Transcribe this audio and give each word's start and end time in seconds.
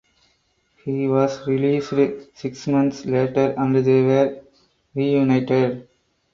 He 0.83 1.07
was 1.07 1.45
released 1.45 1.93
six 2.33 2.65
months 2.65 3.05
later 3.05 3.53
and 3.55 3.75
they 3.85 4.01
were 4.01 4.41
reunited. 4.95 5.87